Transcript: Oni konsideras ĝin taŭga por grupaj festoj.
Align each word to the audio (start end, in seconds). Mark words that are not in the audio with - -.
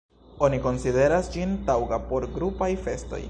Oni 0.45 0.59
konsideras 0.63 1.29
ĝin 1.37 1.53
taŭga 1.69 2.01
por 2.11 2.29
grupaj 2.39 2.73
festoj. 2.89 3.19